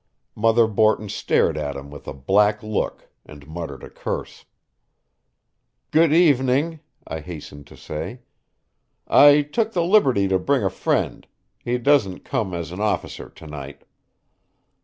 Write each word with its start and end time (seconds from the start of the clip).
Mother 0.33 0.65
Borton 0.65 1.09
stared 1.09 1.59
at 1.59 1.75
him 1.75 1.91
with 1.91 2.07
a 2.07 2.13
black 2.15 2.63
look 2.63 3.11
and 3.23 3.45
muttered 3.47 3.83
a 3.83 3.89
curse. 3.91 4.45
"Good 5.91 6.11
evening," 6.11 6.79
I 7.05 7.19
hastened 7.19 7.67
to 7.67 7.77
say. 7.77 8.21
"I 9.07 9.43
took 9.43 9.73
the 9.73 9.83
liberty 9.83 10.27
to 10.29 10.39
bring 10.39 10.63
a 10.63 10.71
friend; 10.71 11.27
he 11.63 11.77
doesn't 11.77 12.25
come 12.25 12.51
as 12.55 12.71
an 12.71 12.79
officer 12.79 13.29
to 13.29 13.45
night." 13.45 13.83